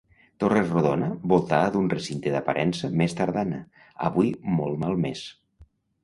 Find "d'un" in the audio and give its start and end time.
1.75-1.91